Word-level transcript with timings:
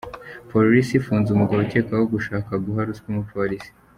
Polisi 0.51 0.91
’ifunze’ 0.93 1.29
umugabo 1.31 1.59
ukekwaho 1.61 2.05
gushaka 2.13 2.51
guha 2.65 2.79
ruswa 2.87 3.07
umupolisi. 3.13 3.69